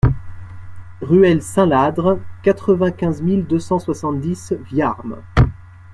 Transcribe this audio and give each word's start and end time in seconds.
Ruelle 1.03 1.43
Saint-Ladre, 1.43 2.19
quatre-vingt-quinze 2.41 3.21
mille 3.21 3.45
deux 3.45 3.59
cent 3.59 3.77
soixante-dix 3.77 4.51
Viarmes 4.65 5.21